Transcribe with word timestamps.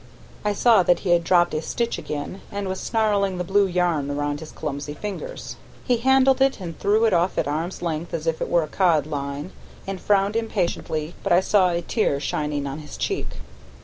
I 0.43 0.53
saw 0.53 0.81
that 0.81 1.01
he 1.01 1.11
had 1.11 1.23
dropped 1.23 1.53
a 1.53 1.61
stitch 1.61 1.99
again, 1.99 2.41
and 2.51 2.67
was 2.67 2.79
snarling 2.81 3.37
the 3.37 3.43
blue 3.43 3.67
yarn 3.67 4.15
round 4.17 4.39
his 4.39 4.51
clumsy 4.51 4.95
fingers. 4.95 5.57
He 5.83 5.97
handled 5.97 6.41
it 6.41 6.59
and 6.59 6.79
threw 6.79 7.05
it 7.05 7.13
off 7.13 7.37
at 7.37 7.47
arm's 7.47 7.83
length 7.83 8.11
as 8.11 8.25
if 8.25 8.41
it 8.41 8.49
were 8.49 8.63
a 8.63 8.67
cod 8.67 9.05
line; 9.05 9.51
and 9.85 10.01
frowned 10.01 10.35
impatiently, 10.35 11.13
but 11.21 11.31
I 11.31 11.39
saw 11.41 11.69
a 11.69 11.83
tear 11.83 12.19
shining 12.19 12.65
on 12.65 12.79
his 12.79 12.97
cheek. 12.97 13.27